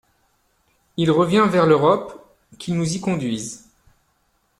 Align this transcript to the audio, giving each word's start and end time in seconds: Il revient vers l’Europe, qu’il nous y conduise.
Il 0.97 1.11
revient 1.11 1.45
vers 1.47 1.67
l’Europe, 1.67 2.25
qu’il 2.57 2.73
nous 2.75 2.95
y 2.95 2.99
conduise. 2.99 3.69